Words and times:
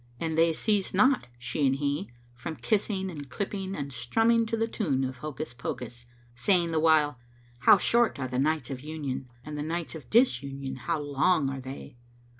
And 0.19 0.35
they 0.35 0.51
ceased 0.51 0.95
not, 0.95 1.27
she 1.37 1.63
and 1.67 1.75
he, 1.75 2.09
from 2.33 2.55
kissing 2.55 3.11
and 3.11 3.29
clipping 3.29 3.75
and 3.75 3.93
strumming 3.93 4.47
to 4.47 4.57
the 4.57 4.67
tune 4.67 5.03
of 5.03 5.17
"hocus 5.17 5.53
pocus,"[FN#524] 5.53 6.05
saying 6.41 6.71
the 6.71 6.79
while, 6.79 7.19
"How 7.59 7.77
short 7.77 8.17
are 8.17 8.27
the 8.27 8.39
nights 8.39 8.71
of 8.71 8.81
Union 8.81 9.29
and 9.45 9.59
the 9.59 9.61
nights 9.61 9.93
of 9.93 10.09
Disunion 10.09 10.75
how 10.85 10.99
long 10.99 11.51
are 11.51 11.61
they!" 11.61 11.97